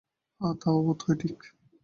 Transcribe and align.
হ্যাঁ 0.41 0.55
তাও 0.61 0.77
বোধ 0.85 0.99
হয় 1.05 1.17
ঠিক। 1.21 1.37